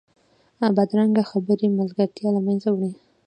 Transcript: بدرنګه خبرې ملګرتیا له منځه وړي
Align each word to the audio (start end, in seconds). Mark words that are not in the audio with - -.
بدرنګه 0.75 1.23
خبرې 1.31 1.67
ملګرتیا 1.79 2.29
له 2.35 2.41
منځه 2.47 2.69
وړي 2.71 2.91